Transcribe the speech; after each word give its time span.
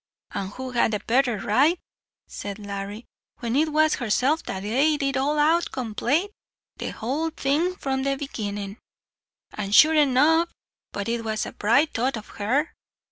"And 0.31 0.49
who 0.53 0.71
had 0.71 0.95
a 0.95 0.99
betther 0.99 1.37
right?" 1.37 1.79
said 2.25 2.57
Larry, 2.57 3.05
"when 3.37 3.55
it 3.55 3.71
was 3.71 3.93
herself 3.93 4.41
that 4.45 4.63
laid 4.63 5.03
it 5.03 5.15
all 5.15 5.37
out 5.37 5.71
complate, 5.71 6.31
the 6.77 6.89
whole 6.89 7.29
thing 7.29 7.75
from 7.75 8.01
the 8.01 8.17
beginnin', 8.17 8.79
and 9.53 9.75
sure 9.75 9.93
enough 9.93 10.49
but 10.91 11.07
it 11.07 11.23
was 11.23 11.45
a 11.45 11.51
bright 11.51 11.93
thought 11.93 12.17
of 12.17 12.29
her. 12.41 12.73